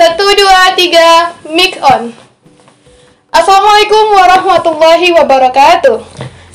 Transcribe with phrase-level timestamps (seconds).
[0.00, 2.08] Satu, dua, tiga, mic on.
[3.28, 6.00] Assalamualaikum warahmatullahi wabarakatuh.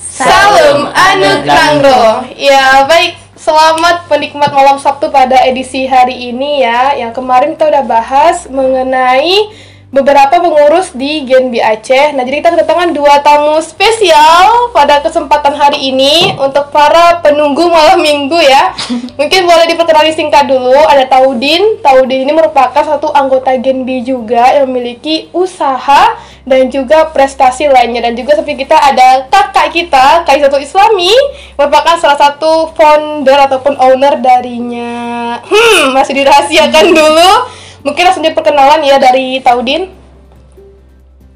[0.02, 2.26] Salam anu nangro.
[2.34, 6.98] Ya baik, selamat penikmat malam Sabtu pada edisi hari ini ya.
[6.98, 9.54] Yang kemarin kita udah bahas mengenai
[9.96, 12.12] beberapa pengurus di Genbi Aceh.
[12.12, 18.04] Nah, jadi kita kedatangan dua tamu spesial pada kesempatan hari ini untuk para penunggu malam
[18.04, 18.76] minggu ya.
[19.20, 20.76] Mungkin boleh diperkenalkan singkat dulu.
[20.92, 21.80] Ada Taudin.
[21.80, 28.04] Taudin ini merupakan satu anggota Genbi juga yang memiliki usaha dan juga prestasi lainnya.
[28.04, 31.16] Dan juga seperti kita ada kakak kita, Kak Satu Islami,
[31.56, 35.40] merupakan salah satu founder ataupun owner darinya.
[35.40, 37.64] Hmm, masih dirahasiakan dulu.
[37.86, 39.94] Mungkin langsung diperkenalan ya dari Taudin.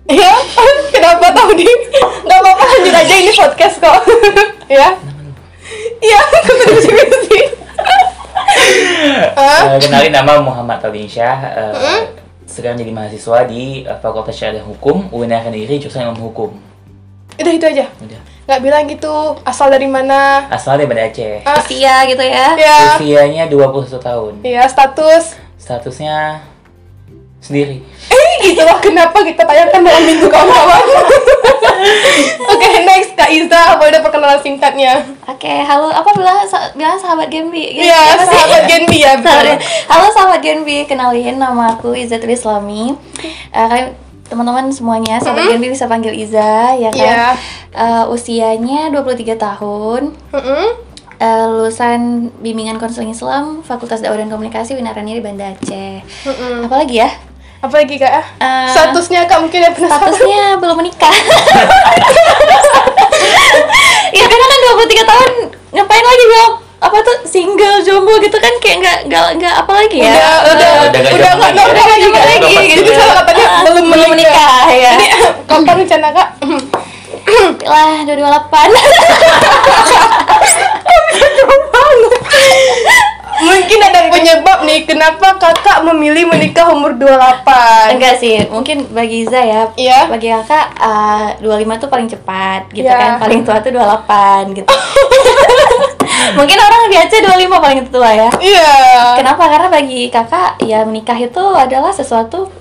[0.10, 0.34] Ya,
[0.94, 1.80] kenapa Taudin?
[2.26, 4.02] Gak apa-apa lanjut aja ini podcast kok.
[4.82, 4.98] ya.
[6.02, 6.20] Iya,
[7.30, 7.44] sih.
[9.38, 11.38] Uh, kenalin nama Muhammad Taudin Syah.
[11.54, 12.02] Uh,
[12.50, 16.58] Sedang jadi mahasiswa di uh, Fakultas Syariah Hukum UNR Kediri jurusan Ilmu Hukum.
[17.38, 17.86] Udah itu aja.
[18.02, 18.20] Udah.
[18.50, 19.38] Gak bilang gitu.
[19.46, 20.50] Asal dari mana?
[20.50, 21.46] Asal dari Aceh.
[21.46, 22.58] Ah, usia gitu ya.
[22.58, 22.98] ya.
[22.98, 24.34] Usianya 21 tahun.
[24.42, 25.49] Iya, status.
[25.60, 26.40] Statusnya
[27.40, 27.80] sendiri.
[28.10, 30.84] Eh, gitu lah kenapa kita tanyakan malam minggu kawan-kawan.
[32.52, 35.00] Oke, next Kak Iza, boleh perkenalan singkatnya.
[35.26, 35.88] Oke, halo.
[35.88, 37.72] Apa bilang sa- bilang sahabat Genbi?
[37.74, 38.32] Gitu, Iya, apa sih?
[38.34, 39.32] sahabat Genbi ya, betul.
[39.32, 39.54] Sorry.
[39.88, 42.96] Halo sahabat Genbi, kenalin nama aku Izatul Islami.
[43.50, 43.88] Eh, kalian
[44.26, 47.00] teman-teman semuanya, sahabat Genbi bisa panggil Iza ya kan.
[47.00, 47.26] Iya.
[47.72, 50.12] Eh, usianya 23 tahun.
[50.34, 50.89] Mm-mm.
[51.20, 56.00] Eh, lulusan bimbingan konseling Islam Fakultas Dakwah dan Komunikasi Winarani di Banda Aceh.
[56.24, 56.64] Mm-mm.
[56.64, 57.12] Apalagi ya?
[57.60, 58.40] Apalagi Kak?
[58.40, 60.16] Eh, Statusnya Kak mungkin yang penasaran.
[60.16, 61.12] statusnya belum menikah.
[64.10, 65.30] ya karena kan 23 tahun
[65.70, 70.00] ngapain lagi bilang apa tuh single jomblo gitu kan kayak nggak nggak nggak apa lagi
[70.00, 71.68] ya Udah, udah, Udah udah, nggak udah zaman nggak lagi ya.
[71.68, 72.56] Udah nggak lagi.
[72.80, 72.96] lagi.
[72.96, 74.32] salah katanya belum belum menikah.
[74.32, 75.06] menikah ya Jadi
[75.46, 76.28] kapan rencana Kak?
[77.62, 77.94] lah
[81.00, 89.24] 228 Mungkin ada penyebab nih kenapa kakak memilih menikah umur 28 enggak sih mungkin bagi
[89.24, 90.12] Iza ya Iya.
[90.12, 93.00] bagi kakak uh, 25 tuh paling cepat gitu Iya.
[93.00, 94.68] kan paling tua tuh 28 gitu
[96.38, 98.72] mungkin orang di Aceh 25 paling tua ya Iya
[99.24, 99.48] Kenapa?
[99.48, 102.52] Karena bagi kakak ya menikah itu adalah sesuatu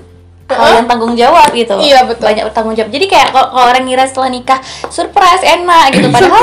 [0.48, 1.77] hal yang tanggung jawab gitu.
[1.77, 2.25] Iya, betul.
[2.25, 2.88] Banyak tanggung jawab.
[2.88, 4.56] Jadi kayak kalau orang ngira setelah nikah
[4.88, 6.41] surprise enak gitu, padahal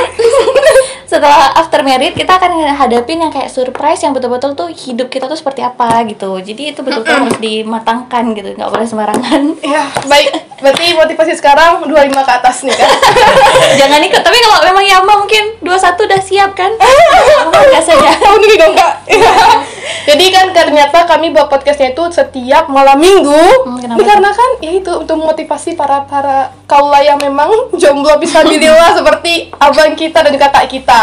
[1.06, 5.38] setelah after married kita akan hadapin yang kayak surprise yang betul-betul tuh hidup kita tuh
[5.38, 6.38] seperti apa gitu.
[6.42, 9.42] Jadi itu betul-betul harus dimatangkan gitu, nggak boleh sembarangan.
[9.62, 10.30] Iya, baik.
[10.60, 12.90] Berarti motivasi sekarang 25 ke atas nih kan?
[13.82, 14.22] Jangan ikut.
[14.24, 16.72] Tapi kalau memang Yama mungkin 21 udah siap kan?
[17.54, 18.12] Biasanya?
[18.18, 18.94] Tahun ini dong kak.
[20.06, 23.44] Jadi kan ternyata kami buat podcastnya itu setiap malam minggu.
[23.66, 23.82] Hmm,
[24.36, 27.50] kan ya itu untuk motivasi para para kaula yang memang
[27.82, 30.95] jomblo bisa bilillah seperti abang kita dan kakak kita.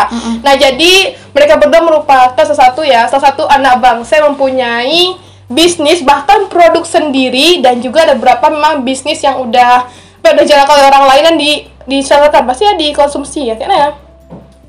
[0.42, 5.16] Nah jadi mereka berdua merupakan sesuatu ya salah satu anak bangsa yang mempunyai
[5.52, 9.84] bisnis bahkan produk sendiri dan juga ada beberapa memang bisnis yang udah
[10.22, 11.52] udah dijalankan oleh orang lain dan di
[11.82, 13.90] disalurkan pasti ya dikonsumsi ya kayaknya ya?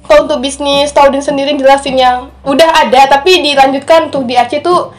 [0.03, 4.91] Kalau untuk bisnis Taudin sendiri jelasinnya udah ada tapi dilanjutkan untuk di Aceh tuh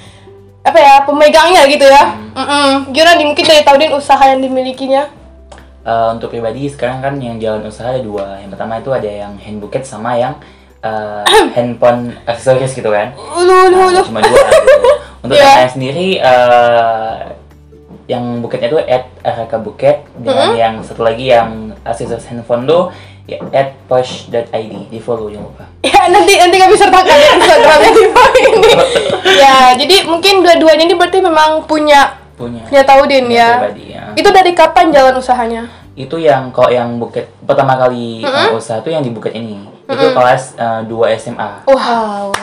[0.65, 2.17] apa ya pemegangnya gitu ya?
[2.33, 2.89] Mm-mm.
[2.95, 5.24] gimana nih mungkin dari Taudin usaha yang dimilikinya
[5.85, 8.41] Uh, untuk pribadi sekarang kan yang jalan usaha ada dua.
[8.41, 10.33] Yang pertama itu ada yang hand buket sama yang
[10.81, 11.25] uh,
[11.57, 13.13] handphone aksesoris gitu kan.
[13.17, 14.91] ulu ulu Nah, ulu cuma dua gitu.
[15.25, 17.37] Untuk yang lain sendiri uh,
[18.05, 22.93] yang buketnya itu at RK Buket dengan yang satu lagi yang aksesoris handphone tuh
[23.25, 25.65] ya at push.id di follow jangan lupa.
[25.81, 28.73] ya nanti nanti kami sertakan ya Instagramnya di bawah ini
[29.41, 32.67] ya jadi mungkin dua-duanya ini berarti memang punya Punya.
[32.67, 34.05] punya Taudin punya ya pribadi ya.
[34.19, 35.63] itu dari kapan jalan usahanya
[35.95, 39.63] Itu yang kok yang buket pertama kali uh, usaha tuh yang di buket ini.
[39.87, 41.63] Itu kelas uh, 2 SMA.
[41.71, 42.35] Wow.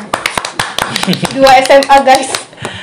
[1.35, 2.29] dua SMA guys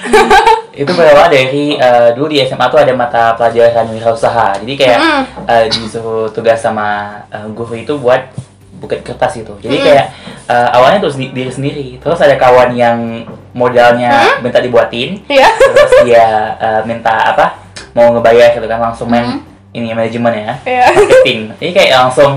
[0.80, 4.98] itu berawal dari uh, dulu di SMA tuh ada mata pelajaran wirausaha jadi kayak
[5.44, 8.30] uh, disuruh tugas sama uh, guru itu buat
[8.78, 10.06] buket kertas gitu jadi kayak
[10.46, 13.26] uh, awalnya tuh sendi- diri sendiri terus ada kawan yang
[13.58, 15.50] modalnya minta dibuatin Iya.
[15.50, 16.26] terus dia
[16.56, 17.58] uh, minta apa
[17.92, 19.42] mau ngebayar gitu kan langsung main
[19.74, 20.84] ini manajemen ya Iya.
[20.94, 22.32] marketing jadi kayak langsung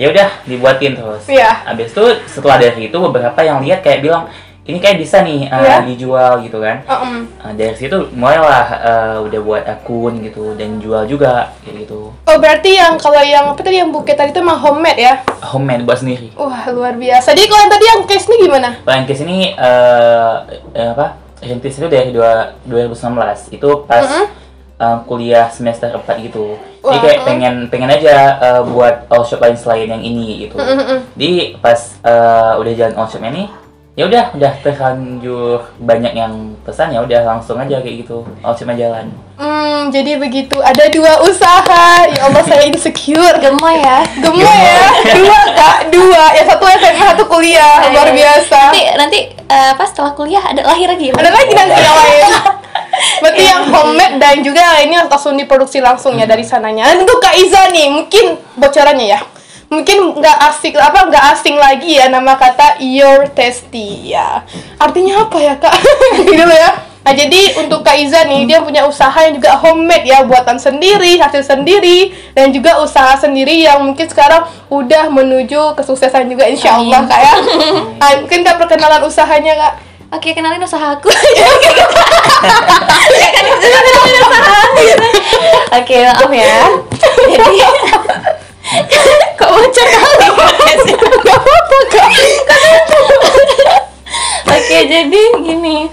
[0.00, 1.68] ya udah dibuatin terus Iya.
[1.68, 4.24] habis itu setelah dari itu beberapa yang lihat kayak bilang
[4.62, 5.76] ini kayak bisa nih uh, Iya.
[5.82, 7.26] dijual gitu kan Mm-mm.
[7.42, 12.14] Nah, dari situ mulailah uh, udah buat akun gitu dan jual juga kayak gitu.
[12.14, 15.14] Oh berarti yang kalau yang apa tadi yang buket tadi itu emang homemade ya?
[15.42, 16.30] Homemade buat sendiri.
[16.38, 17.34] Wah luar biasa.
[17.34, 18.68] Jadi kalau yang tadi yang case ini gimana?
[18.86, 20.46] Paling ke sini uh,
[20.78, 21.22] eh, apa?
[21.42, 24.06] rintis itu dari dua, 2019 itu pas
[24.78, 27.26] uh, kuliah semester 4 gitu jadi kayak mm.
[27.26, 30.54] pengen pengen aja uh, buat all shop lain selain yang ini gitu
[31.18, 33.46] jadi pas uh, udah jalan all shopnya nih
[33.92, 38.88] ya udah udah terlanjur banyak yang pesan ya udah langsung aja kayak gitu all shopnya
[38.88, 39.12] jalan
[39.42, 40.54] Hmm, jadi begitu.
[40.62, 42.06] Ada dua usaha.
[42.06, 43.42] Ya Allah, saya insecure.
[43.42, 44.86] gemoy ya Gemoy ya.
[45.18, 45.90] Dua, Kak.
[45.90, 46.24] Dua.
[46.38, 47.90] Yang satu SMA, satu kuliah.
[47.90, 48.70] Luar biasa.
[48.70, 52.32] nanti nanti eh, pas setelah kuliah ada lahir lagi Ada lagi nanti yang lain.
[53.24, 56.94] Berarti yang homemade dan juga ini langsung diproduksi langsung ya dari sananya.
[56.94, 59.20] Dan untuk Kak Iza nih, mungkin bocorannya ya.
[59.72, 64.44] Mungkin nggak asik apa nggak asing lagi ya nama kata your tasty ya.
[64.76, 65.72] Artinya apa ya kak?
[66.28, 66.92] gitu ya.
[67.02, 71.18] Nah jadi untuk Kak Iza nih dia punya usaha yang juga homemade ya buatan sendiri
[71.18, 77.02] hasil sendiri dan juga usaha sendiri yang mungkin sekarang udah menuju kesuksesan juga insya Allah
[77.08, 77.34] kak ya.
[78.02, 79.74] Ah, mungkin kak perkenalan usahanya kak.
[80.14, 81.48] oke kenalin usaha aku Iya,
[85.74, 86.54] oke maaf ya
[87.32, 87.58] jadi
[89.36, 90.96] kok bocor kali podcastnya?
[94.52, 95.88] Oke, jadi gini.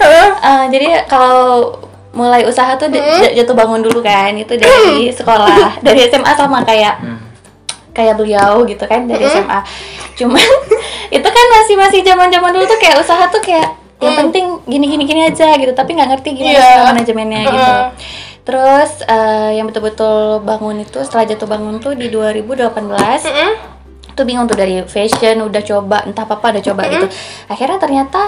[1.05, 1.77] Kalau
[2.09, 2.99] mulai usaha tuh j-
[3.35, 4.73] jatuh bangun dulu kan, itu dari
[5.09, 5.45] sekolah,
[5.79, 6.97] dari SMA sama kayak
[7.91, 9.59] kayak beliau gitu kan dari SMA.
[10.15, 10.41] Cuman
[11.15, 13.69] itu kan masih masih zaman-zaman dulu tuh kayak usaha tuh kayak
[13.99, 17.53] yang penting gini gini gini aja gitu, tapi nggak ngerti gimana cara manajemennya gitu.
[17.53, 17.87] Heeh.
[18.41, 22.73] Terus eh, yang betul-betul bangun itu setelah jatuh bangun tuh di 2018
[24.09, 27.07] tuh bingung tuh dari fashion udah coba entah apa apa udah coba gitu.
[27.47, 28.21] Akhirnya ternyata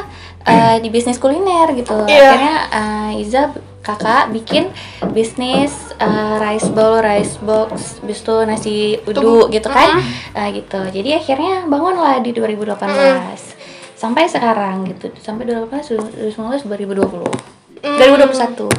[0.45, 2.05] eh, di bisnis kuliner gitu.
[2.05, 2.29] Iya.
[2.33, 4.69] akhirnya eh, Iza kakak bikin
[5.11, 8.75] bisnis eh, rice bowl rice box bis itu nasi
[9.09, 9.97] uduk gitu kan.
[10.38, 10.81] Eh, gitu.
[10.89, 15.09] Jadi akhirnya bangunlah di 2018 sampai sekarang gitu.
[15.21, 18.69] Sampai 2018 2019 2020 2021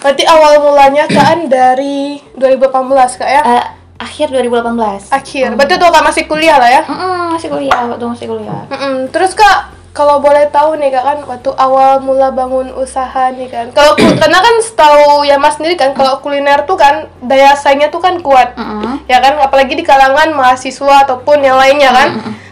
[0.00, 3.42] Berarti awal mulanya kan dari 2018 kak ya?
[3.44, 3.64] Eh,
[4.00, 5.48] akhir 2018 Akhir.
[5.56, 6.82] Berarti tuh kak masih kuliah lah ya?
[6.88, 8.62] Mm-mm, masih kuliah waktu masih kuliah.
[8.72, 8.94] Mm-mm.
[9.12, 13.72] Terus kak, kalau boleh tahu nih kak kan waktu awal mula bangun usaha nih kan,
[13.72, 18.04] kalau karena kan setahu ya mas sendiri kan kalau kuliner tuh kan daya saingnya tuh
[18.04, 19.08] kan kuat, Mm-mm.
[19.08, 22.08] ya kan apalagi di kalangan mahasiswa ataupun yang lainnya kan,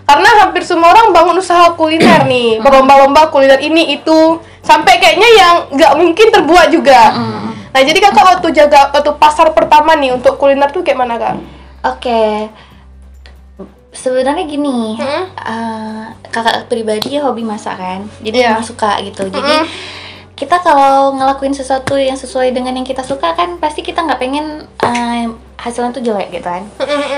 [0.09, 5.55] karena hampir semua orang bangun usaha kuliner nih, berlomba-lomba kuliner ini itu, sampai kayaknya yang
[5.69, 7.13] nggak mungkin terbuat juga.
[7.75, 11.37] Nah jadi kakak waktu jaga waktu pasar pertama nih untuk kuliner tuh kayak mana kak?
[11.85, 12.49] Oke.
[13.95, 15.25] Sebenarnya gini, Mm-mm.
[15.33, 18.49] eh, kakak pribadi hobi masak kan, jadi Iya.
[18.53, 19.31] emang suka gitu.
[19.31, 19.55] Jadi
[20.35, 24.67] kita kalau ngelakuin sesuatu yang sesuai dengan yang kita suka kan, pasti kita nggak pengen
[24.83, 25.31] eh,
[25.65, 26.69] hasilnya tuh jelek gitu kan.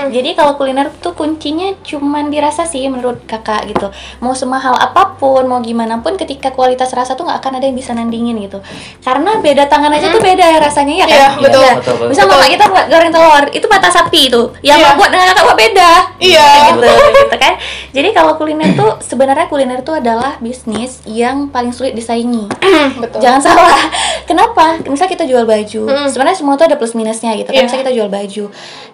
[0.07, 3.91] Jadi kalau kuliner tuh kuncinya cuman dirasa sih menurut kakak gitu.
[4.17, 7.75] Mau semahal apa pun, mau gimana pun, ketika kualitas rasa tuh nggak akan ada yang
[7.75, 8.63] bisa nandingin gitu.
[9.01, 11.11] Karena beda tangan aja tuh beda rasanya ya kan.
[11.11, 11.61] Iya, betul.
[11.61, 12.07] Nah, Betul, betul.
[12.07, 14.41] Misal mama kita buat goreng telur, itu mata sapi itu.
[14.61, 14.85] Yang Iya.
[14.85, 15.91] mau buat dengan kakak buat beda.
[16.17, 16.47] Iya.
[16.71, 17.53] gitu, gitu kan.
[17.91, 22.47] Jadi kalau kuliner tuh sebenarnya kuliner tuh adalah bisnis yang paling sulit disaingi.
[23.03, 23.19] Betul.
[23.19, 23.81] Jangan salah.
[24.23, 24.79] Kenapa?
[24.85, 27.49] Misal kita jual baju, sebenarnya semua tuh ada plus minusnya gitu.
[27.49, 27.65] Kan Iya.
[27.65, 28.36] misal kita jual baju,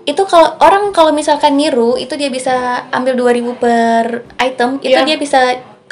[0.08, 5.04] itu kalau orang kalau misalkan niru, itu dia bisa ambil 2000 per item, itu Iya.
[5.04, 5.40] dia bisa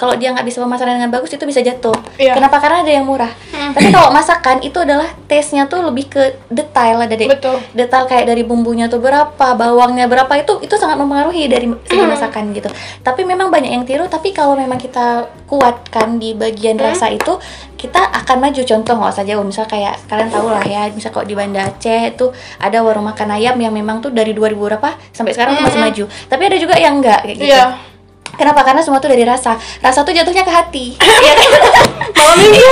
[0.01, 1.93] kalau dia nggak bisa pemasaran dengan bagus itu bisa jatuh.
[2.17, 2.33] Iya.
[2.33, 2.57] Kenapa?
[2.57, 3.29] Karena ada yang murah.
[3.53, 7.29] Tapi kalau masakan itu adalah taste-nya tuh lebih ke detail ada deh.
[7.29, 7.61] Betul.
[7.77, 12.49] Detail kayak dari bumbunya tuh berapa, bawangnya berapa itu itu sangat mempengaruhi dari segi masakan
[12.49, 12.73] gitu.
[13.05, 14.09] Tapi memang banyak yang tiru.
[14.09, 17.37] Tapi kalau memang kita kuatkan di bagian rasa itu,
[17.77, 18.61] kita akan maju.
[18.65, 22.17] Contoh nggak usah jauh, misal kayak kalian tahu lah ya, misal kalau di Banda Aceh
[22.17, 25.77] itu ada warung makan ayam yang memang tuh dari 2000 berapa sampai sekarang tuh masih
[25.77, 26.03] maju.
[26.09, 27.53] Tapi ada juga yang enggak kayak gitu.
[27.53, 27.90] Iya.
[28.41, 28.65] Kenapa?
[28.65, 29.53] Karena semua tuh dari rasa.
[29.77, 30.85] Rasa tuh jatuhnya ke hati.
[31.21, 31.33] Iya?
[32.17, 32.69] Malam minggu.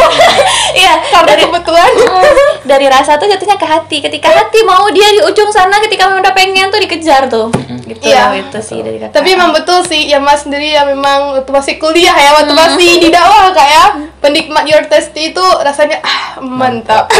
[0.73, 1.91] Iya, Karena dari kebetulan.
[2.71, 3.97] dari rasa tuh jatuhnya ke hati.
[4.01, 7.53] Ketika hati mau dia di ujung sana, ketika memang udah pengen tuh dikejar tuh.
[7.85, 8.33] Gitu Iya.
[8.35, 9.13] itu sih dari kata.
[9.13, 12.89] Tapi emang betul sih, ya Mas sendiri ya memang waktu masih kuliah ya, waktu masih
[12.97, 13.85] di dakwah kak ya,
[14.17, 17.09] penikmat your tasty itu rasanya ah mantap.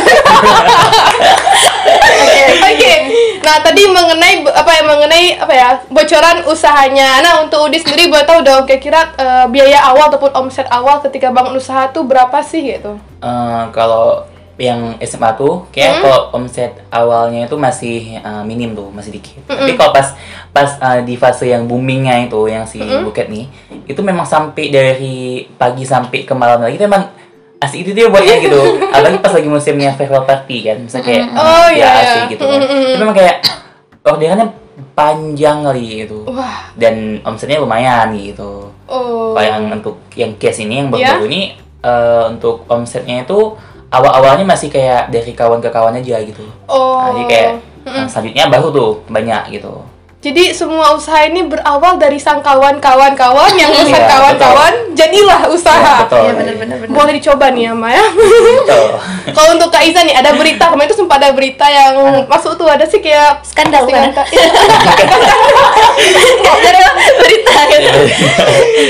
[1.99, 2.93] Oke, oke.
[3.39, 7.23] Nah tadi mengenai apa ya mengenai apa ya bocoran usahanya.
[7.23, 11.31] Nah untuk Udi sendiri boleh tahu dong kira-kira eh, biaya awal ataupun omset awal ketika
[11.31, 12.99] bangun usaha tuh berapa sih gitu?
[13.23, 14.27] Eh, kalau
[14.59, 19.79] yang SMA tuh kayak kalau omset awalnya itu masih eh, minim tuh masih dikit tapi
[19.79, 20.11] kalau pas
[20.51, 23.47] pas eh, di fase yang boomingnya itu yang si Buket nih
[23.87, 27.07] itu memang sampai dari pagi sampai ke malam lagi itu emang
[27.59, 28.59] asik itu dia buatnya gitu
[28.95, 32.31] apalagi pas lagi musimnya farewell party kan misalnya kayak eh, Oh, ya iya, asik iya.
[32.31, 33.35] gitu kan itu memang kayak
[34.03, 34.47] orderannya
[34.95, 39.35] panjang kali gitu Wah, dan omsetnya lumayan gitu oh.
[39.35, 41.19] kalau yang untuk yang case ini yang Iya.
[41.19, 41.41] baru-baru ini
[41.83, 43.55] eh, untuk omsetnya itu
[43.89, 46.45] awal-awalnya masih kayak dari kawan ke kawan aja gitu.
[46.69, 47.01] Oh.
[47.01, 47.49] Nah, jadi kayak
[47.89, 49.73] eh, selanjutnya baru tuh banyak gitu.
[50.19, 55.79] Jadi semua usaha ini berawal dari sang kawan-kawan-kawan yang Iya, usaha kawan-kawan jadilah usaha.
[55.79, 56.19] Iya, betul.
[56.19, 56.91] Iya benar-benar benar.
[56.91, 58.03] Boleh dicoba nih ya Maya.
[58.11, 58.87] Betul.
[59.35, 61.95] Kalau untuk Kak Iza nih ada berita kemarin itu sempat ada berita yang
[62.27, 64.11] masuk tuh ada sih kayak Skandal kan?
[66.59, 66.81] Jadi
[67.19, 67.89] berita gitu.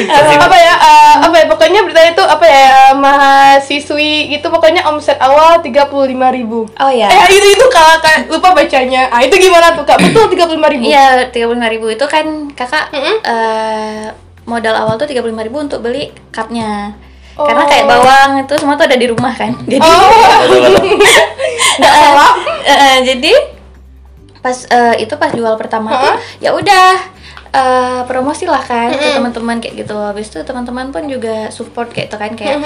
[0.10, 5.18] Eh, apa ya eh, apa ya pokoknya berita itu apa ya mahasiswi itu pokoknya omset
[5.20, 7.08] awal 35.000 ribu Oh ya.
[7.08, 10.86] eh itu itu kak, kak lupa bacanya ah itu gimana tuh kak betul 35.000 ribu
[10.86, 13.16] Iya, tiga puluh ribu itu kan kakak Mm-mm.
[13.28, 14.08] eh,
[14.48, 16.96] modal awal tuh tiga puluh ribu untuk beli cupnya.
[17.40, 17.48] Oh.
[17.48, 19.56] Karena kayak bawang itu semua tuh ada di rumah kan.
[19.64, 20.40] Jadi oh
[21.80, 22.34] nggak salah
[22.70, 23.34] Eh, eh, jadi
[24.40, 26.96] pas eh, itu pas jual pertama tuh ya udah
[27.54, 29.96] eh, promosi lah kan ke teman-teman kayak gitu.
[29.96, 32.58] Habis itu teman-teman pun juga support kayak itu kan kayak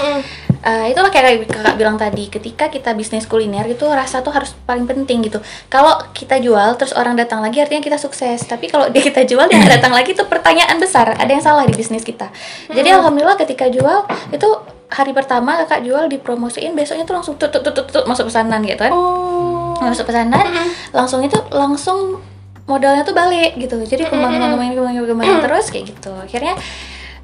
[0.63, 4.87] eh, itulah kayak kakak bilang tadi ketika kita bisnis kuliner itu rasa tuh harus paling
[4.87, 5.39] penting gitu.
[5.71, 8.43] Kalau kita jual terus orang datang lagi artinya kita sukses.
[8.43, 11.15] Tapi kalau dia kita jual dia datang lagi itu pertanyaan besar.
[11.15, 12.31] Ada yang salah di bisnis kita.
[12.71, 14.49] Jadi alhamdulillah ketika jual itu
[14.93, 18.61] hari pertama kakak jual dipromosiin besoknya tuh langsung tut tut tut tut, tut, masuk pesanan
[18.61, 20.45] gitu kan oh masuk pesanan
[20.93, 22.21] langsung itu langsung
[22.63, 23.79] modalnya tuh balik gitu.
[23.83, 26.11] Jadi kembang kembang kembang kembang kembang terus kayak gitu.
[26.15, 26.53] Akhirnya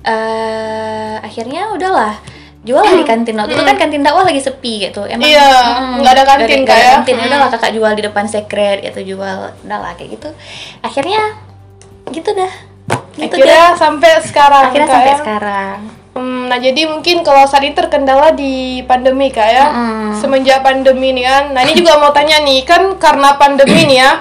[0.03, 2.15] eh akhirnya udahlah
[2.59, 3.39] jual lah di kantin.
[3.39, 5.07] Waktu itu kan kantin dakwah lagi sepi gitu.
[5.07, 6.91] Emang Iya, mm, nggak ada kantin, nggak ada Kak, ya?
[6.99, 7.15] kantin.
[7.23, 9.39] Udahlah kakak jual di depan sekret gitu jual.
[9.63, 10.29] Udahlah kayak gitu.
[10.83, 11.39] Akhirnya
[12.11, 12.51] gitu dah.
[13.15, 13.79] Gitu akhirnya dah.
[13.79, 15.17] sampai sekarang akhirnya sampai ya.
[15.23, 15.77] sekarang.
[16.19, 19.65] Hmm, nah jadi mungkin kalau saat ini terkendala di pandemi kak ya.
[19.71, 20.19] Mm-mm.
[20.19, 24.11] semenjak pandemi nih kan nah ini juga mau tanya nih kan karena pandemi nih ya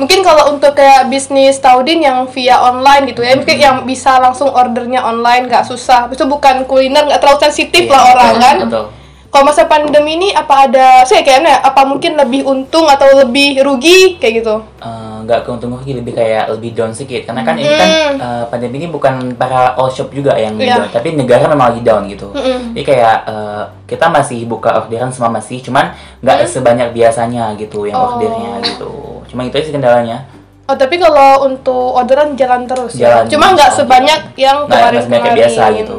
[0.00, 4.48] mungkin kalau untuk kayak bisnis Taudin yang via online gitu ya mungkin yang bisa langsung
[4.48, 6.08] ordernya online nggak susah.
[6.08, 8.56] Itu bukan kuliner nggak terlalu sensitif lah orang kan?
[8.64, 8.86] Betul.
[9.30, 14.18] kalau masa pandemi ini apa ada saya kayaknya apa mungkin lebih untung atau lebih rugi
[14.18, 14.58] kayak gitu?
[14.82, 18.76] Eh, nggak keuntung rugi lebih kayak lebih down sedikit karena kan ini kan eh, pandemi
[18.76, 20.66] ini bukan para all shop juga yang Hmm.
[20.66, 20.76] Iya.
[20.76, 22.74] down tapi negara memang lagi down gitu Mm-mm.
[22.74, 27.94] jadi kayak eh, kita masih buka orderan semua masih cuman nggak sebanyak biasanya gitu yang
[27.94, 28.04] Hmm.
[28.04, 28.12] Oh.
[28.12, 28.90] ordernya gitu
[29.26, 30.18] cuma itu aja sih kendalanya
[30.66, 33.78] Oh tapi kalau untuk orderan jalan terus ya, Jalan cuma nggak terus.
[33.80, 35.96] sebanyak yang nggak kemarin sebanyak kayak biasa gitu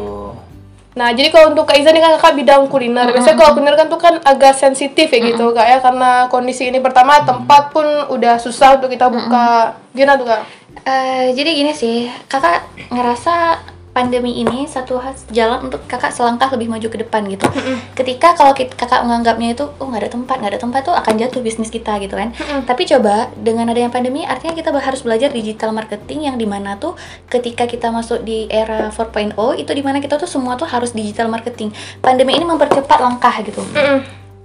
[0.92, 3.08] Nah, jadi kalau untuk Kak Iza ini kan kakak bidang kuliner.
[3.16, 5.78] Biasanya kalau kuliner kan tuh kan agak sensitif ya gitu, Kak ya.
[5.80, 9.80] Karena kondisi ini pertama tempat pun udah susah untuk kita buka.
[9.96, 10.42] Gimana tuh, Kak?
[10.84, 13.60] Eh, jadi gini sih, kakak ngerasa
[13.92, 15.04] pandemi ini satu
[15.36, 17.44] jalan untuk kakak selangkah lebih maju ke depan gitu.
[17.92, 21.44] Ketika kalau kakak menganggapnya itu, oh nggak ada tempat, nggak ada tempat tuh akan jatuh
[21.44, 22.32] bisnis kita gitu kan.
[22.64, 26.96] Tapi coba dengan adanya pandemi, artinya kita harus belajar digital marketing yang di mana tuh
[27.28, 31.28] ketika kita masuk di era 4.0 itu di mana kita tuh semua tuh harus digital
[31.28, 31.76] marketing.
[32.00, 33.60] Pandemi ini mempercepat langkah gitu.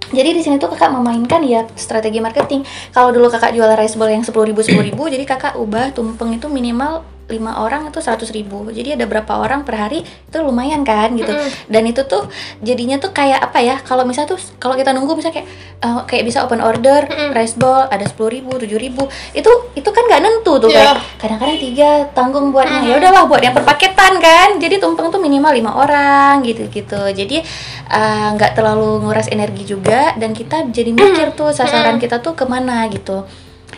[0.06, 2.62] Jadi di sini tuh kakak memainkan ya strategi marketing.
[2.94, 6.38] Kalau dulu kakak jual rice ball yang sepuluh ribu sepuluh ribu, jadi kakak ubah tumpeng
[6.38, 8.70] itu minimal lima orang itu seratus ribu.
[8.70, 11.34] Jadi ada berapa orang per hari itu lumayan kan gitu.
[11.66, 12.30] Dan itu tuh
[12.62, 13.82] jadinya tuh kayak apa ya?
[13.82, 15.48] Kalau misalnya tuh kalau kita nunggu misalnya kayak
[15.82, 17.02] eh, kayak bisa open order
[17.34, 20.94] rice ball ada sepuluh ribu tujuh ribu itu itu kan nggak nentu tuh Iya.
[20.94, 24.48] kayak kadang-kadang tiga tanggung buatnya ya udahlah buat yang perpaketan kan.
[24.62, 27.10] Jadi tumpeng tuh minimal lima orang gitu-gitu.
[27.10, 27.42] Jadi
[27.90, 32.46] eh, nggak terlalu nguras energi juga dan kita jadi mikir tuh sasaran kita tuh ke
[32.46, 33.26] mana gitu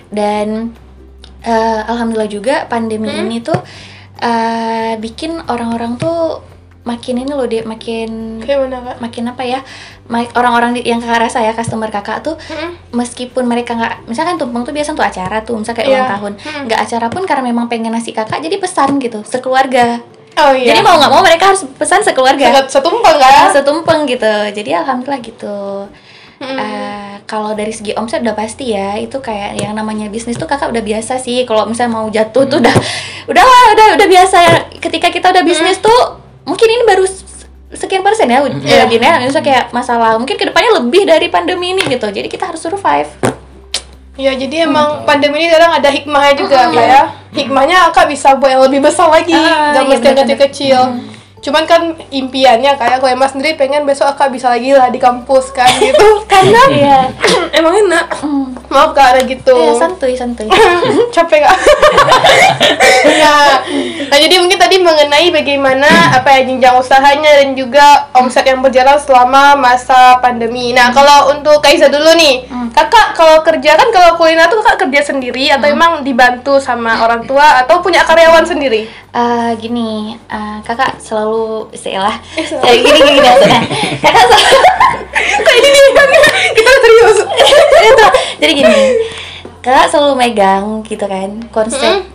[0.09, 0.73] dan
[1.41, 3.59] eh, alhamdulillah juga pandemi ini tuh
[4.19, 6.43] eh, bikin orang-orang tuh
[6.81, 8.97] makin ini loh deh makin mana, Kak?
[8.99, 9.61] makin apa ya
[10.33, 12.33] orang-orang yang kakak rasa ya customer kakak tuh
[12.91, 15.97] meskipun mereka nggak misalkan tumpeng tuh biasa untuk acara tuh misalnya kayak Iya.
[15.99, 16.33] ulang tahun
[16.65, 20.01] nggak acara pun karena memang pengen nasi kakak jadi pesan gitu sekeluarga
[20.39, 20.71] Oh iya.
[20.71, 23.53] jadi mau nggak mau mereka harus pesan sekeluarga Satu- setumpeng kan?
[23.53, 25.59] Setumpeng gitu jadi alhamdulillah gitu
[26.39, 30.71] Eh, kalau dari segi omset udah pasti ya itu kayak yang namanya bisnis tuh kakak
[30.71, 31.43] udah biasa sih.
[31.43, 32.75] Kalau misalnya mau jatuh tuh udah
[33.27, 34.37] udah lah udah udah biasa.
[34.39, 37.05] Ya ketika kita udah bisnis tuh mungkin ini baru
[37.75, 38.55] sekian persen ya Iya.
[38.63, 38.87] yeah.
[38.87, 39.19] Dina.
[39.19, 42.07] Misalnya kayak masalah mungkin ke depannya lebih dari pandemi ini gitu.
[42.07, 43.11] Jadi kita harus survive.
[44.19, 47.03] Iya, jadi emang pandemi ini kadang ada hikmahnya juga, Kak ya.
[47.39, 50.79] Hikmahnya Kak bisa buat yang lebih besar lagi, Ah, nggak iya, mesti yang kecil-kecil.
[51.39, 55.55] Cuman kan impiannya kayak kalau Emma sendiri pengen besok Akak bisa lagi lah di kampus
[55.55, 56.09] kan gitu.
[56.33, 56.99] Karena iya
[57.59, 58.07] emang enak.
[58.21, 58.55] Hmm.
[58.69, 59.57] Maaf kak ada gitu.
[59.57, 60.49] Iya, santuy, santuy.
[61.15, 61.59] capek kak
[63.19, 63.51] nah,
[64.11, 68.99] nah jadi mungkin tadi mengenai bagaimana apa ya jenjang usahanya dan juga omset yang berjalan
[69.01, 74.47] selama masa pandemi nah kalau untuk Kaiza dulu nih kakak kalau kerja kan kalau kuliner
[74.47, 79.51] tuh kakak kerja sendiri atau emang dibantu sama orang tua atau punya karyawan sendiri Eh,
[79.57, 82.13] gini, eh, kakak selalu istilah.
[82.37, 82.45] Eh.
[82.45, 83.31] Eh, gini gini gini
[84.05, 84.61] kakak selalu
[85.59, 85.81] ini
[86.53, 87.19] kita serius.
[87.89, 88.07] Itu
[88.39, 88.81] jadi gini
[89.59, 92.07] kakak selalu megang gitu kan konsep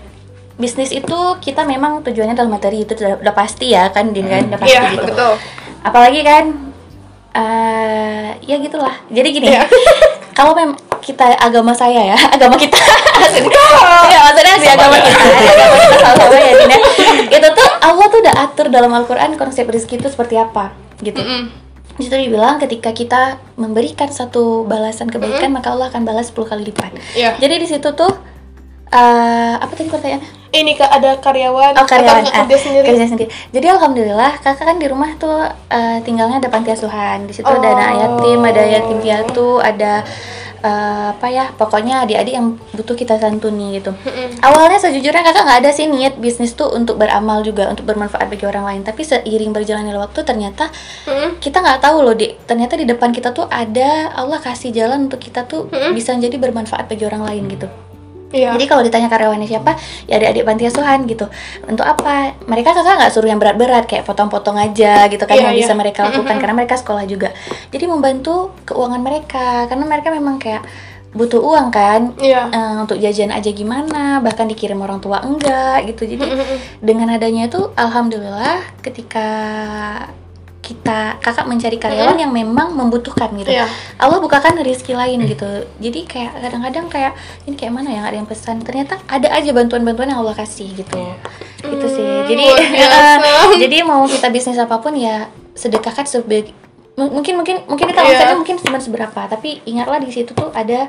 [0.53, 4.47] bisnis itu kita memang tujuannya dalam materi itu udah, udah pasti ya kan din kan?
[4.53, 5.05] Udah pasti Iya, gitu.
[5.09, 5.33] betul.
[5.83, 6.45] apalagi kan
[7.33, 8.95] eh ya gitulah.
[9.09, 9.65] Jadi gini Iya.
[10.37, 12.79] kalau memang kita agama saya ya agama kita
[14.13, 16.79] ya maksudnya di agama kita agama kita sama-sama ya Din ya.
[17.37, 20.71] itu tuh Allah tuh udah atur dalam Al-Quran konsep rezeki itu seperti apa
[21.03, 21.19] gitu
[21.93, 26.73] di situ dibilang ketika kita memberikan satu balasan kebaikan maka Allah akan balas 10 kali
[26.73, 26.89] lipat.
[27.13, 27.37] Iya.
[27.37, 28.09] Jadi di situ tuh
[28.89, 30.41] eh, apa tadi pertanyaannya?
[30.53, 33.29] ini kak ada karyawan Oh karyawan atau ah, kerja sendiri kerja sendiri.
[33.49, 37.25] Jadi alhamdulillah kakak kan di rumah tuh eh, tinggalnya ada panti asuhan.
[37.25, 37.97] Di situ ada anak Oh.
[38.01, 40.05] yatim, ada yatim piatu, ada
[40.63, 41.51] eh, apa ya?
[41.53, 43.91] Pokoknya adik-adik yang butuh kita santuni gitu.
[44.39, 48.47] Awalnya sejujurnya kakak nggak ada sih niat bisnis tuh untuk beramal juga, untuk bermanfaat bagi
[48.47, 48.81] orang lain.
[48.87, 50.71] Tapi seiring berjalannya waktu ternyata
[51.43, 55.19] kita nggak tahu loh di ternyata di depan kita tuh ada Allah kasih jalan untuk
[55.19, 57.67] kita tuh bisa jadi bermanfaat bagi orang lain gitu.
[58.33, 59.77] Iya Jadi kalau ditanya karyawannya siapa,
[60.09, 61.29] ya adik-adik panti asuhan gitu.
[61.69, 62.33] Untuk apa?
[62.49, 65.79] Mereka kakak nggak suruh yang berat-berat kayak potong-potong aja gitu kan Iya, yang bisa iya.
[65.79, 67.29] mereka lakukan karena mereka sekolah juga.
[67.69, 70.65] Jadi membantu keuangan mereka karena mereka memang kayak
[71.13, 76.09] butuh uang kan iya eh, untuk jajan aja gimana bahkan dikirim orang tua enggak gitu
[76.09, 76.25] jadi
[76.81, 79.29] dengan adanya itu alhamdulillah ketika
[80.63, 83.51] kita kakak mencari karyawan yang memang membutuhkan gitu.
[83.51, 83.67] Iya.
[83.99, 85.67] Allah bukakan rezeki lain gitu.
[85.77, 88.63] Jadi kayak kadang-kadang kayak ini kayak mana ya nggak ada yang pesan.
[88.63, 91.03] Ternyata ada aja bantuan-bantuan yang Allah kasih gitu.
[91.59, 91.99] Itu sih.
[91.99, 92.45] Hmm, jadi
[93.67, 96.55] jadi mau kita bisnis apa pun ya sedekahkan sebagai
[96.93, 98.09] M- mungkin mungkin mungkin kita Iya.
[98.15, 99.19] omsetnya mungkin cuma seberapa.
[99.27, 100.87] Tapi ingatlah di situ tuh ada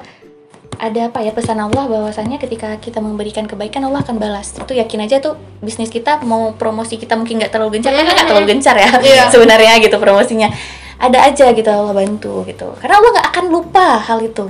[0.74, 4.52] ada apa ya pesan Allah bahwasanya ketika kita memberikan kebaikan Allah akan balas.
[4.58, 8.28] Itu yakin aja tuh bisnis kita mau promosi kita mungkin nggak terlalu gencar karena nggak
[8.28, 9.24] terlalu gencar ya Iya.
[9.32, 10.50] sebenarnya gitu promosinya.
[10.98, 12.74] Ada aja gitu Allah bantu gitu.
[12.78, 14.46] Karena Allah nggak akan lupa hal itu.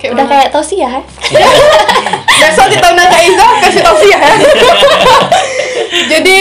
[0.00, 0.32] Kayak udah mana?
[0.32, 1.02] kayak tausiah ya
[2.40, 4.20] besok di tahun Iza kasih tau sih ya.
[6.16, 6.40] Jadi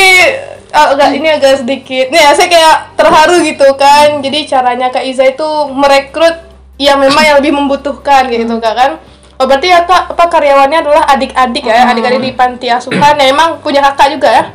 [0.72, 2.08] ah, agak ini agak sedikit.
[2.14, 4.24] Nih ya saya kayak terharu gitu kan.
[4.24, 6.49] Jadi caranya Kak Iza itu merekrut
[6.80, 8.92] yang memang yang lebih membutuhkan gitu kak kan
[9.36, 13.60] oh berarti ya kak apa karyawannya adalah adik-adik ya adik-adik di panti asuhan ya emang
[13.60, 14.46] punya kakak juga ya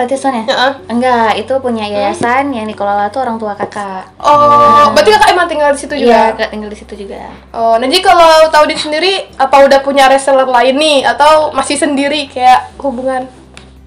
[0.00, 0.44] Panti asuhan ya?
[0.48, 0.72] Heeh.
[0.88, 4.08] Enggak, itu punya yayasan yang dikelola tuh orang tua kakak.
[4.16, 7.28] oh berarti kakak emang tinggal di situ Iya, juga kakak tinggal di situ juga.
[7.52, 12.32] Oh, jadi kalau tahu di sendiri apa udah punya reseller lain nih atau masih sendiri
[12.32, 13.28] kayak hubungan?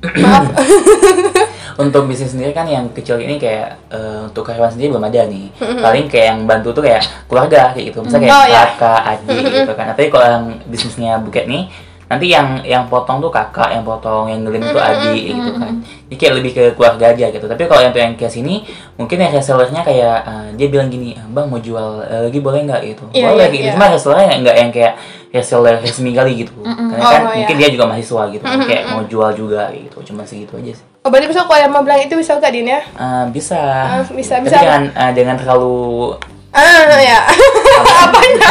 [0.22, 0.54] Maaf.
[1.76, 5.50] untuk bisnis sendiri kan yang kecil ini kayak eh, untuk karyawan sendiri belum ada nih.
[5.58, 8.00] Paling kayak yang bantu tuh kayak keluarga kayak gitu.
[8.02, 8.62] Misalnya kayak Oh, iya.
[8.70, 9.86] kakak adik gitu kan.
[9.92, 11.66] Tapi kalau yang bisnisnya buket nih
[12.04, 15.82] nanti yang yang potong tuh kakak yang potong yang ngelim tuh adik gitu kan.
[15.82, 17.46] Jadi kayak lebih ke keluarga aja gitu.
[17.50, 18.62] Tapi kalau yang tuh yang kayak sini
[18.94, 22.82] mungkin yang resellernya kayak eh, dia bilang gini bang mau jual eh, lagi boleh nggak?
[22.86, 23.04] gitu.
[23.12, 23.66] Iya, boleh iya, gitu.
[23.66, 23.74] iya.
[23.74, 24.94] cuma resellernya nggak yang kayak
[25.34, 26.54] reseller resmi kali gitu.
[26.62, 27.36] Karena Oh, kan iya.
[27.42, 29.98] mungkin dia juga mahasiswa gitu kan kayak mau jual juga gitu.
[30.06, 32.64] Cuma segitu aja sih Oh, berarti bisa kalau yang mau bilang itu bisa gak Din
[32.66, 32.80] ya?
[32.80, 33.60] Eh, bisa.
[33.60, 34.56] Ah, bisa, Tapi bisa.
[34.56, 36.16] jangan eh, jangan terlalu
[36.54, 37.26] Ah, ya.
[38.06, 38.50] Apanya?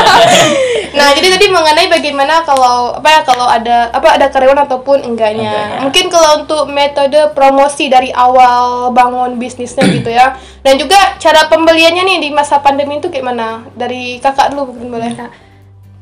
[0.91, 5.49] nah, jadi tadi mengenai bagaimana kalau apa ya kalau ada apa ada karyawan ataupun enggaknya.
[5.49, 5.79] Enggaknya.
[5.87, 10.35] Mungkin kalau untuk metode promosi dari awal bangun bisnisnya gitu ya.
[10.61, 13.63] Dan juga cara pembeliannya nih di masa pandemi itu gimana?
[13.73, 15.11] Dari kakak dulu mungkin boleh.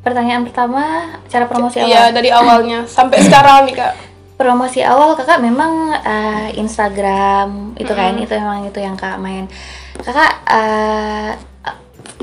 [0.00, 0.82] Pertanyaan pertama,
[1.28, 2.16] cara promosi Iya, awal.
[2.16, 3.92] dari awalnya sampai sekarang nih, Kak.
[4.40, 9.44] Promosi awal kakak memang eh, Instagram itu kan, itu memang itu yang kak main.
[10.00, 11.30] Kakak eh,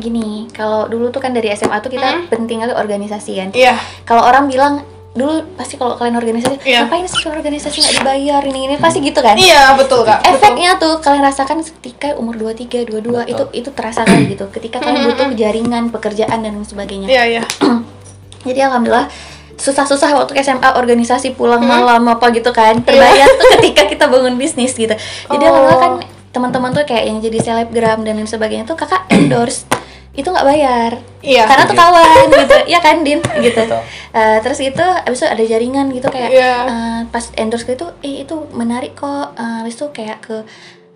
[0.02, 3.50] gini, kalau dulu tuh kan dari SMA tuh kita penting kali organisasi kan.
[3.54, 3.78] Iya.
[4.02, 4.82] Kalau orang bilang
[5.14, 6.86] dulu pasti kalau kalian organisasi, Iya.
[6.86, 9.34] ngapain sih organisasi nggak dibayar ini ini pasti gitu kan.
[9.34, 10.22] Iya, betul, Kak.
[10.22, 10.34] Betul.
[10.38, 14.46] efeknya tuh kalian rasakan ketika umur 23, 22 itu itu terasa kan gitu.
[14.54, 17.10] Ketika kalian butuh jaringan, pekerjaan dan sebagainya.
[17.10, 17.44] Iya, iya.
[18.48, 19.10] Jadi alhamdulillah
[19.58, 21.70] susah-susah waktu SMA organisasi pulang Hmm.
[21.76, 24.94] malam apa gitu kan terbayar tuh ketika kita bangun bisnis gitu.
[24.94, 25.50] Jadi Oh.
[25.50, 25.94] alhamdulillah kan
[26.30, 29.66] teman-teman tuh kayak yang jadi selebgram dan lain sebagainya tuh kakak endorse
[30.14, 31.46] itu nggak bayar Iya.
[31.46, 32.06] karena tuh kawan
[32.42, 33.82] gitu ya kan din gitu Betul.
[34.12, 36.54] Eh, terus itu abis itu ada jaringan gitu kayak Iya.
[36.64, 40.42] eh, pas endorse gitu eh itu menarik kok Eh, abis itu kayak ke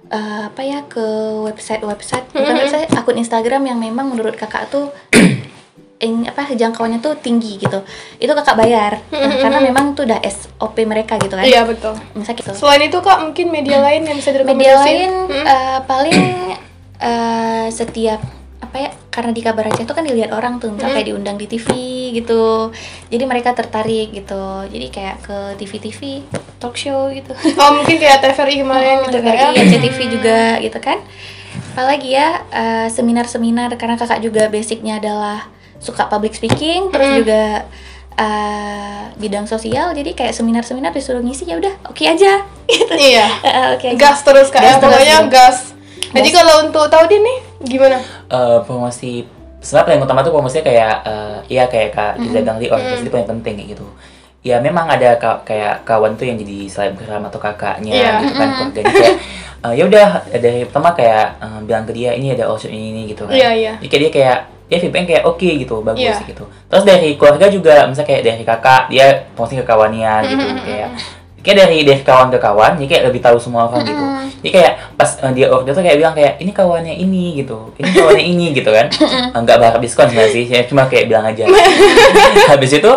[0.08, 1.06] eh, apa ya ke
[1.44, 2.62] website website bukan Mm-hmm.
[2.64, 4.90] website akun Instagram yang memang menurut kakak tuh
[6.02, 7.80] ing- apa jangkauannya tuh tinggi gitu.
[8.18, 9.00] Itu kakak bayar.
[9.08, 11.46] Nah, karena memang itu udah SOP mereka gitu kan.
[11.46, 11.94] Iya betul.
[12.14, 14.58] Misal gitu Selain itu kak mungkin media lain yang bisa direkomendasi?
[14.58, 15.12] media lain
[15.46, 16.20] eh, paling
[16.98, 18.22] eh, setiap
[18.62, 21.44] apa ya karena di kabar Aceh itu kan dilihat orang tuh misalnya kayak diundang di
[21.46, 21.68] TV
[22.16, 22.72] gitu.
[23.12, 24.44] Jadi mereka tertarik gitu.
[24.66, 26.24] Jadi kayak ke TV-TV
[26.56, 27.36] talk show gitu.
[27.60, 29.50] Oh mungkin kayak TVRI kemarin gitu kan ya?
[29.52, 30.98] TVRI, RCTV juga gitu kan.
[31.76, 35.52] Apalagi ya eh, seminar-seminar karena kakak juga basicnya adalah
[35.82, 37.66] suka public speaking terus juga
[38.16, 43.26] eh, bidang sosial jadi kayak seminar-seminar disuruh ngisi ya udah oke aja gitu Iya.
[43.42, 43.98] Eh, oke aja.
[43.98, 45.28] Gas terus kak ya, Gas terus, pokoknya iya.
[45.28, 45.58] gas.
[46.12, 47.98] Jadi kalau untuk Taudin nih gimana?
[48.28, 49.24] Eh, promosi
[49.58, 53.30] sebenarnya paling utama tuh promosinya kayak eh, iya kayak kak Giza Gangli organisasi itu paling
[53.30, 53.86] penting kayak gitu
[54.42, 58.12] ya memang ada ka- kayak kawan tuh yang jadi selebgram atau kakaknya Iya.
[58.20, 59.16] gitu kan keluarganya kayak
[59.62, 63.02] eh, ya udah dari pertama kayak eh, bilang ke dia ini ada workshop ini, ini
[63.08, 63.74] gitu kan Iya, iya.
[63.78, 64.38] jadi kayak dia kayak
[64.72, 66.24] dia feedback kayak oke gitu bagus Iya.
[66.24, 66.48] gitu.
[66.48, 69.06] Terus dari keluarga juga misalnya kayak dari kakak dia
[69.36, 70.90] posting ke kawannya gitu kayak
[71.42, 74.04] kayak dari dari kawan ke kawan jadi kayak lebih tahu semua orang gitu.
[74.42, 77.76] Jadi kayak pas eh, dia order tuh kayak bilang kayak ini kawannya ini gitu.
[77.76, 78.88] Ini kawannya ini gitu kan.
[79.44, 80.48] Nggak berharap diskon nggak sih.
[80.48, 81.46] Ya, cuma kayak bilang aja.
[82.56, 82.92] Habis itu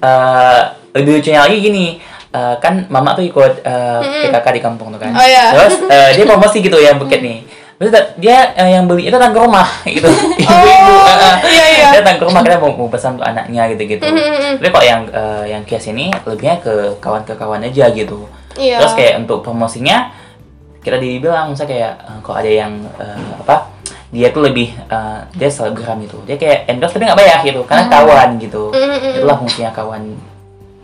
[0.00, 0.60] eh,
[0.96, 1.86] lebih lucunya lagi gini
[2.32, 5.12] eh, kan mama tuh ikut eh, PKK di kampung tuh kan.
[5.12, 5.52] Oh, iya.
[5.52, 7.38] terus eh, dia promosi gitu yang buket nih
[7.78, 10.10] Terus dia eh, yang beli itu datang ke rumah gitu.
[10.10, 10.94] Ibu-ibu.
[10.98, 11.36] Oh, eh.
[11.46, 11.86] iya, iya.
[11.94, 14.02] Dia datang ke rumah kita mau, mau pesan untuk anaknya gitu-gitu.
[14.02, 18.26] Tapi kok yang eh, yang case ini lebihnya ke kawan ke kawan aja gitu.
[18.58, 18.82] Iya.
[18.82, 20.10] Terus kayak untuk promosinya
[20.82, 23.56] kita dibilang misalnya kayak eh, kok ada yang eh, apa
[24.08, 27.84] dia tuh lebih eh, dia selebgram gitu dia kayak endorse tapi nggak bayar gitu karena
[27.92, 28.72] kawan gitu
[29.20, 30.16] itulah fungsinya kawan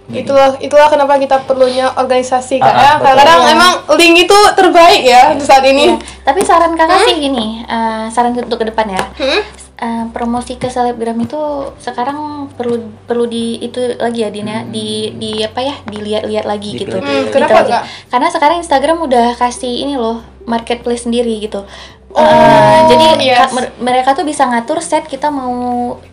[0.05, 2.93] Itulah itulah kenapa kita perlunya organisasi kak Ah, ya.
[3.01, 3.17] betul.
[3.25, 5.97] Kadang emang link itu terbaik ya di saat ini.
[5.97, 5.97] Iya.
[6.23, 9.01] Tapi saran kakak sih gini, eh, saran untuk ke depan ya.
[9.75, 11.37] Eh, promosi ke selebgram itu
[11.83, 16.79] sekarang perlu perlu di itu lagi ya Din ya, di di apa ya dilihat-lihat lagi
[16.79, 16.95] gitu.
[16.95, 17.25] Dipelajari.
[17.25, 17.81] Hmm, kenapa, Gitu.
[18.07, 21.64] Karena sekarang Instagram udah kasih ini loh marketplace sendiri gitu.
[22.14, 23.38] Oh, Eh, jadi yes.
[23.40, 25.50] ka- mer- mereka tuh bisa ngatur set kita mau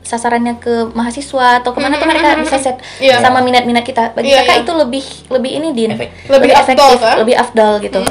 [0.02, 3.22] sasarannya ke mahasiswa atau ke mana tuh mereka bisa set Iya.
[3.22, 4.10] sama minat-minat kita.
[4.12, 4.64] Bagi Iya, kakak iya.
[4.64, 6.26] itu lebih lebih ini din, Efektif.
[6.26, 7.16] Lebih afdol, kan?
[7.22, 8.02] lebih afdal gitu.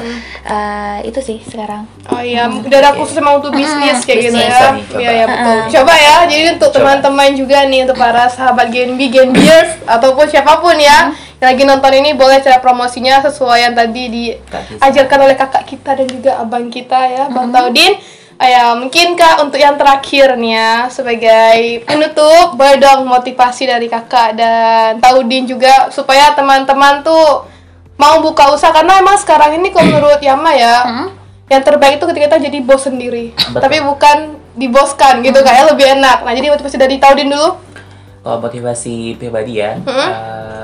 [0.41, 1.83] Eh, itu sih sekarang.
[2.07, 4.71] Oh iya, dari khusus memang untuk bisnis kayak gitu ya.
[4.95, 5.57] Iya, iya betul.
[5.75, 6.15] Coba ya.
[6.25, 11.57] Jadi untuk teman-teman juga nih untuk para sahabat Genbi, Genbiers ataupun siapa pun ya yang
[11.57, 16.31] lagi nonton ini boleh cara promosinya sesuai yang tadi diajarkan oleh kakak kita dan juga
[16.37, 17.97] abang kita ya, Bang Taudin.
[18.41, 23.85] Ah, ya, mungkin Kak untuk yang terakhir nih ya sebagai penutup boleh dong motivasi dari
[23.85, 27.45] Kakak dan Taudin juga supaya teman-teman tuh
[28.01, 28.73] mau buka usaha.
[28.73, 31.05] Karena emang sekarang ini kalau menurut Yama ya
[31.53, 33.33] yang terbaik itu ketika kita jadi bos sendiri.
[33.33, 33.61] Betul.
[33.61, 34.17] tapi bukan
[34.57, 36.25] diboskan gitu kayak lebih enak.
[36.25, 37.61] Nah jadi motivasi dari Taudin dulu.
[38.21, 40.60] Kalau motivasi pribadi ya uh,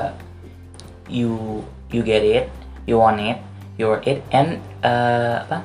[1.08, 2.46] you you get it
[2.84, 3.36] you want it
[3.76, 5.62] you work it and uh, apa?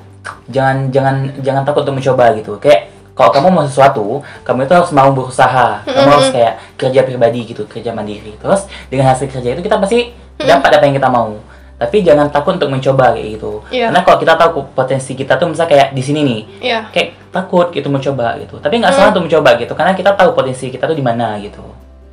[0.48, 2.56] Jangan jangan jangan takut untuk mencoba gitu.
[2.56, 5.84] Kayak kalau kamu mau sesuatu kamu itu harus mau berusaha.
[5.84, 8.32] Kamu harus kayak kerja pribadi gitu kerja mandiri.
[8.40, 11.36] Terus dengan hasil kerja itu kita pasti dapat apa yang kita mau.
[11.74, 13.60] Tapi jangan takut untuk mencoba kayak gitu.
[13.68, 13.90] Iya.
[13.90, 16.80] karena kalau kita tahu potensi kita tuh misalnya kayak di sini nih Iya.
[16.94, 18.62] kayak takut gitu mencoba gitu.
[18.62, 21.60] Tapi nggak salah untuk mencoba gitu karena kita tahu potensi kita tuh di mana gitu.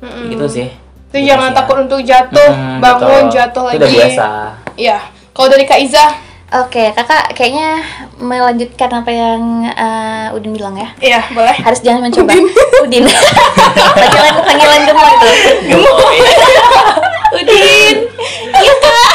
[0.02, 0.66] Gitu sih
[1.12, 3.32] jadi jangan takut untuk jatuh Mm, bangun betul.
[3.32, 4.26] jatuh Itu lagi udah biasa
[4.74, 4.98] Iya.
[5.30, 6.06] kalau dari Kak Iza
[6.54, 7.80] Oke, kakak kayaknya
[8.18, 10.84] melanjutkan apa yang eh, Udin bilang ya.
[11.00, 12.28] iya boleh Harus jangan mencoba.
[12.84, 13.08] Udin.
[13.90, 15.32] panggilan panggilan gemoy tuh.
[15.64, 16.16] Gemoy.
[17.34, 17.96] Udin.
[18.52, 19.08] Iya kak.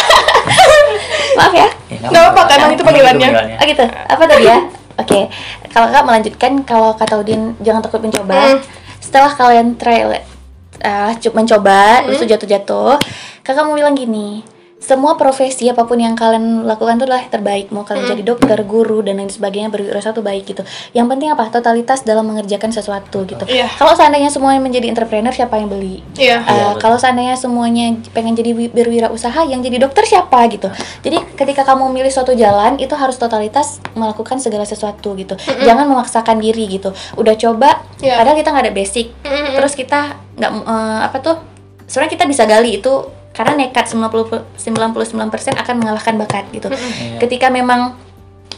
[1.37, 1.69] Maaf ya.
[1.87, 3.29] Ya, Nggak apa-apa, kan, itu panggilannya.
[3.53, 3.85] Oh gitu.
[3.85, 4.57] Apa tadi ya?
[4.97, 5.19] Oke.
[5.69, 8.33] Kalau kakak melanjutkan, kalau kata Udin jangan takut mencoba.
[8.33, 8.57] Hmm.
[8.97, 10.01] Setelah kalian try
[10.83, 12.93] uh, mencoba, terus tuh jatuh-jatuh,
[13.45, 14.56] kakak mau bilang gini.
[14.77, 17.73] Semua profesi apa pun yang kalian lakukan itu adalah terbaik.
[17.73, 20.61] Mau kalian jadi dokter, guru dan lain sebagainya berwirausaha itu baik gitu.
[20.93, 21.49] Yang penting apa?
[21.49, 23.41] Totalitas dalam mengerjakan sesuatu gitu.
[23.43, 23.65] Iya.
[23.73, 26.05] Kalau seandainya semuanya menjadi entrepreneur, siapa yang beli?
[26.13, 26.79] iya Uh, betul.
[26.79, 30.69] kalau seandainya semuanya pengen jadi wi- berwirausaha, yang jadi dokter siapa gitu.
[31.01, 35.33] Jadi ketika kamu milih suatu jalan, itu harus totalitas melakukan segala sesuatu gitu.
[35.59, 36.93] Jangan memaksakan diri gitu.
[37.17, 38.21] Udah coba, Iya.
[38.21, 39.09] padahal kita nggak ada basic.
[39.25, 39.57] Mm-mm.
[39.57, 41.35] Terus kita nggak eh, apa tuh?
[41.89, 42.93] Sebenarnya kita bisa gali itu
[43.37, 46.67] karena nekat 90 pe- 99% akan mengalahkan bakat gitu.
[46.67, 47.21] Iya.
[47.21, 47.93] Ketika memang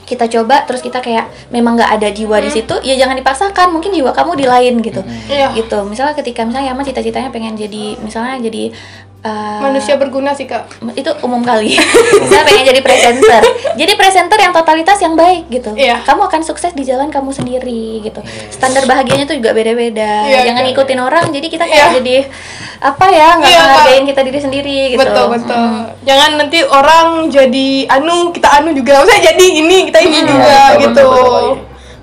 [0.06, 3.94] kita coba terus kita kayak memang nggak ada jiwa di situ ya jangan dipaksakan mungkin
[3.94, 5.54] jiwa kamu di lain gitu Iya.
[5.54, 8.74] gitu misalnya ketika misalnya Yama cita-citanya pengen jadi misalnya jadi
[9.20, 10.80] Eh, Manusia berguna sih kak.
[10.96, 11.76] itu umum kali
[12.32, 13.44] saya pengen jadi presenter
[13.76, 16.00] jadi presenter yang totalitas yang baik gitu Iya.
[16.08, 20.64] kamu akan sukses di jalan kamu sendiri gitu standar bahagianya tuh juga beda-beda Iya, jangan
[20.64, 20.72] iya.
[20.72, 21.74] ikutin orang jadi kita Iya.
[21.76, 22.16] kayak jadi
[22.80, 23.68] apa ya nggak Iya, Kak.
[23.68, 25.68] menghargain kita diri sendiri gitu Betul betul.
[26.00, 29.04] Jangan nanti orang jadi anu kita anu juga.
[29.04, 31.04] Maksudnya jadi ini kita ini juga Betul, betul, gitu.
[31.04, 31.46] betul, betul.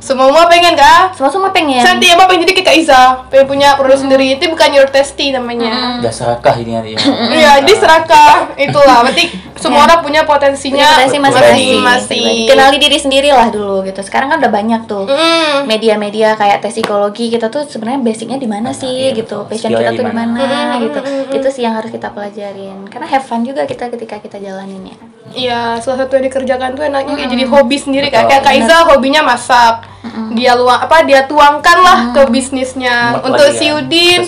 [0.07, 1.19] Semua pengen kak.
[1.19, 1.83] semua semua pengen.
[1.83, 4.39] Santi emang pengen jadi kayak Kak Iza, pengen punya produk sendiri.
[4.39, 5.99] Itu bukan your testy namanya.
[5.99, 6.99] Udah serakah ini nanti ya.
[7.35, 8.55] Iya, jadi serakah.
[8.55, 9.03] Itulah.
[9.03, 10.79] Berarti semua orang punya potensinya.
[10.79, 11.83] Punya potensi masing-masing.
[11.83, 12.47] Masing-masing.
[12.47, 13.99] kenali diri sendiri lah dulu gitu.
[14.07, 15.11] Sekarang kan udah banyak tuh.
[15.11, 15.67] Mm.
[15.67, 19.43] media-media kayak tes psikologi kita tuh sebenarnya basicnya di mana sih iya, gitu.
[19.49, 20.39] Passion Skillnya kita tuh di mana.
[20.39, 20.99] mana gitu.
[21.35, 22.87] itu sih yang harus kita pelajarin.
[22.87, 24.97] Karena have fun juga kita ketika kita jalanin ya.
[25.35, 28.45] Iya, salah satu yang dikerjakan tuh enaknya kayak jadi hobi sendiri kayak Betul.
[28.45, 29.96] kayak Kak Iza hobinya masak.
[30.33, 33.17] Dia luang apa dia tuangkan lah ke bisnisnya.
[33.19, 34.21] Mood Untuk lagi si ya, Udin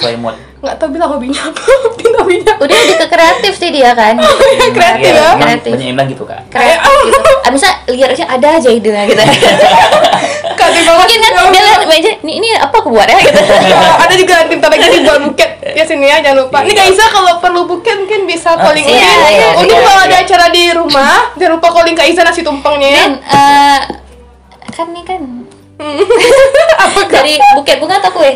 [0.58, 1.62] nggak tahu bilang hobinya apa.
[1.86, 4.18] Udin hobinya udah lebih ke kreatif sih dia kan
[4.74, 5.26] kreatif Iya, ya.
[5.30, 5.70] emang Kreatif.
[5.70, 6.40] Banyak yang bilang gitu kak.
[6.50, 9.22] kreatif gitu ah, misal liarnya ada aja idenya gitu
[10.58, 10.98] Kreatif banget.
[10.98, 13.38] mungkin kan dia lihat meja ini, ini apa aku buat ya gitu
[13.70, 16.58] Ya, ada juga nanti bentar lagi dijual buket ya sini ya jangan lupa.
[16.66, 19.30] Ini Kak Iza kalau perlu buket mungkin bisa calling iya, Udin.
[19.30, 20.08] iya, Udin iya, kalau iya.
[20.10, 22.98] ada acara di rumah jangan lupa calling Kak Iza nasi tumpengnya ya.
[22.98, 23.78] Dan eh,
[24.74, 25.22] kan nih kan
[27.08, 28.32] dari buket bunga atau kue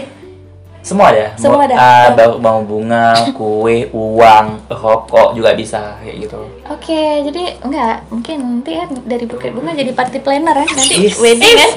[0.80, 1.30] Semua ada.
[1.38, 1.74] Semua ada.
[1.74, 2.10] ah, Oh.
[2.12, 6.42] bau, bau bunga, kue, uang, rokok juga bisa kayak gitu.
[6.66, 11.14] Oke, jadi enggak mungkin nanti kan dari buket bunga jadi party planner ya nanti Is.
[11.16, 11.70] wedding kan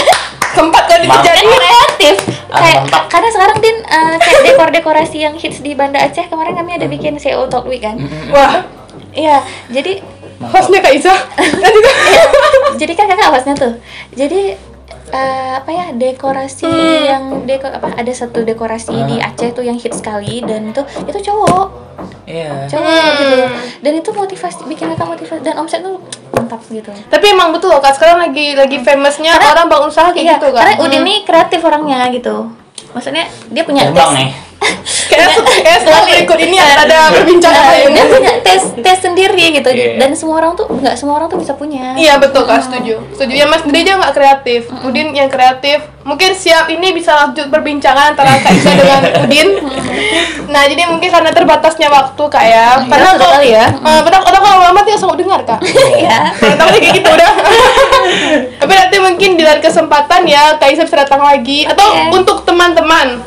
[0.52, 1.24] Tempat kalau Maaf.
[1.24, 1.48] kan dijadi.
[1.50, 2.14] kreatif
[2.46, 6.52] Ah, kayak karena sekarang din eh, kayak dekor dekorasi yang hits di Banda Aceh kemarin
[6.52, 7.96] kami ada bikin CEO Talk Week kan
[8.28, 8.68] Wah,
[9.10, 10.04] iya jadi
[10.44, 11.14] hostnya Kak Iza.
[11.40, 11.92] Juga
[12.76, 13.72] jadi kan kakak hostnya tuh
[14.12, 14.60] jadi
[15.12, 16.66] eh, apa ya dekorasi
[17.04, 21.18] yang deko apa ada satu dekorasi di Aceh tuh yang hits sekali dan itu itu
[21.22, 21.68] cowok
[22.24, 22.66] Iya.
[22.66, 23.36] cowok gitu
[23.78, 26.00] dan itu motivasi bikin kakak motivasi dan omset tuh
[26.32, 30.24] mantap gitu Tapi emang betul loh Kak, sekarang lagi lagi famousnya orang bangun usaha kayak
[30.24, 30.64] Iya, gitu kan.
[30.64, 32.48] karena Udin nih kreatif orangnya gitu.
[32.90, 34.51] Maksudnya dia punya nih.
[35.08, 39.96] Kayak kayak setelah berikut ini akan ada perbincangan dia punya tes tes sendiri gitu Iya.
[39.96, 42.98] dan semua orang tuh nggak semua orang tuh bisa punya Iya betul kak, setuju.
[43.12, 43.32] Setuju.
[43.32, 44.60] Ya Mas Dede aja nggak kreatif.
[44.80, 45.84] Udin yang kreatif.
[46.02, 49.48] Mungkin siap ini bisa lanjut perbincangan antara Kak Isa dengan Udin.
[50.48, 52.80] Nah jadi mungkin karena terbatasnya waktu kak ya.
[52.82, 53.66] Padahal sudah kalau kali ya.
[53.68, 55.60] Eh, padahal padahal kalau lama tuh selalu dengar kak.
[55.94, 56.18] Iya.
[56.32, 57.30] Kalau tahu kayak gitu udah.
[58.60, 61.64] Tapi nanti mungkin di lain kesempatan ya Kak Isa bisa datang lagi.
[61.64, 62.02] Atau Oke.
[62.14, 63.20] untuk teman-teman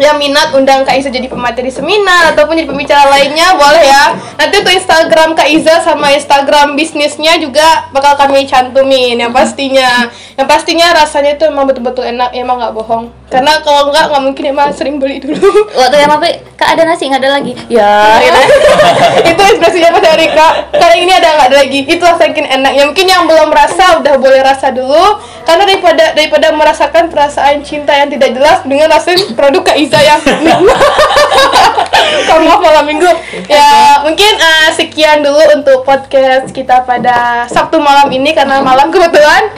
[0.00, 4.04] yang minat undang Kak Iza jadi pemateri seminar ataupun jadi pembicara lainnya boleh ya
[4.40, 10.48] nanti untuk Instagram Kak Iza sama Instagram bisnisnya juga bakal kami cantumin yang pastinya yang
[10.48, 14.68] pastinya rasanya itu emang betul-betul enak emang nggak bohong karena kalau nggak nggak mungkin emang
[14.76, 15.40] sering beli dulu
[15.80, 16.28] Waktu yang apa?
[16.56, 17.52] Kak ada nasi nggak ada lagi?
[17.72, 18.20] Ya.
[18.20, 18.40] gitu.
[19.32, 23.24] itu ekspresinya Mas Erika kali ini ada nggak ada lagi itulah saking enaknya mungkin yang
[23.24, 28.58] belum merasa udah boleh rasa dulu karena daripada daripada merasakan perasaan cinta yang tidak jelas
[28.68, 30.16] dengan rasain produk Kak Iza ya
[32.28, 33.10] kamu malam minggu
[33.50, 39.50] ya mungkin uh, sekian dulu untuk podcast kita pada Sabtu malam ini karena malam kebetulan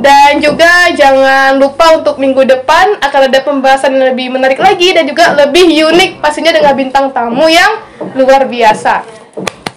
[0.00, 5.04] dan juga jangan lupa untuk minggu depan akan ada pembahasan yang lebih menarik lagi dan
[5.04, 7.82] juga lebih unik pastinya dengan bintang tamu yang
[8.14, 9.02] luar biasa.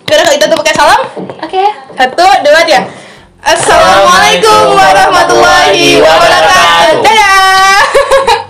[0.06, 1.02] Karena kalau kita tuh pakai salam.
[1.18, 1.50] Oke.
[1.50, 1.68] Okay.
[1.98, 2.82] Satu, dua, tiga.
[3.44, 7.04] Assalamualaikum warahmatullahi wabarakatuh.
[7.04, 8.40] Dadah.